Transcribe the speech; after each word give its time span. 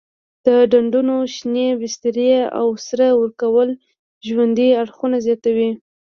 د 0.45 0.47
ډنډونو 0.71 1.15
شینې 1.35 1.67
بسترې 1.81 2.31
او 2.59 2.67
سره 2.87 3.05
ورکول 3.21 3.69
ژوندي 4.27 4.69
خواړه 4.95 5.17
زیاتوي. 5.25 5.71